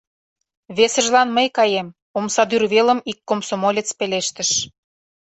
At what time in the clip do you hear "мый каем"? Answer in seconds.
1.37-1.87